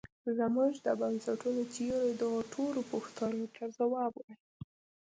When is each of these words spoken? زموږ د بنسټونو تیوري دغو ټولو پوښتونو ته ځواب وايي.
زموږ 0.37 0.73
د 0.85 0.87
بنسټونو 1.01 1.61
تیوري 1.73 2.13
دغو 2.21 2.39
ټولو 2.53 2.79
پوښتونو 2.91 3.43
ته 3.55 3.63
ځواب 3.77 4.13
وايي. 4.17 4.35